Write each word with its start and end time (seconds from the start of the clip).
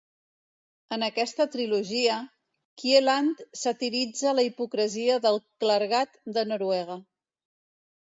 En 0.95 1.03
aquesta 1.07 1.45
trilogia, 1.55 2.15
Kielland 2.83 3.45
satiritza 3.67 4.35
la 4.41 4.49
hipocresia 4.51 5.21
del 5.29 5.41
clergat 5.63 6.23
de 6.39 6.49
Noruega. 6.53 7.01